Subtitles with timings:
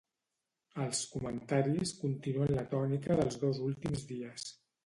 [0.85, 4.53] Els comentaris continuen la tònica dels dos últims dies.